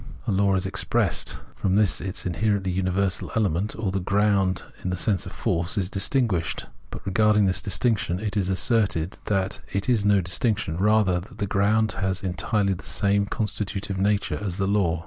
A 0.25 0.31
law 0.31 0.55
is 0.55 0.65
expressed; 0.65 1.37
from 1.53 1.75
this 1.75 2.01
its 2.01 2.25
in 2.25 2.33
herently 2.33 2.73
universal 2.73 3.29
element, 3.35 3.75
or 3.77 3.91
the 3.91 3.99
ground 3.99 4.63
in 4.83 4.89
the 4.89 4.97
sense 4.97 5.27
Understanding 5.27 5.53
149 5.53 5.59
of 5.59 5.67
force, 5.67 5.77
is 5.77 5.89
distinguished; 5.91 6.65
but, 6.89 7.05
regarding 7.05 7.45
this 7.45 7.61
distinc 7.61 7.99
tion, 7.99 8.19
it 8.19 8.35
is 8.35 8.49
asserted 8.49 9.19
that 9.25 9.59
it 9.71 9.87
is 9.87 10.03
no 10.03 10.19
distinction, 10.19 10.77
rather 10.77 11.19
that 11.19 11.37
the 11.37 11.45
ground 11.45 11.91
has 11.99 12.23
entirely 12.23 12.73
the 12.73 12.83
same 12.83 13.27
constitutive 13.27 13.99
nature 13.99 14.39
as 14.41 14.57
the 14.57 14.65
law. 14.65 14.99